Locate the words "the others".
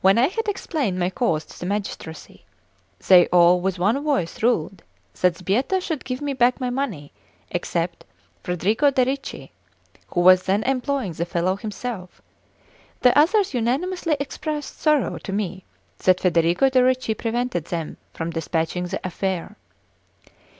13.02-13.52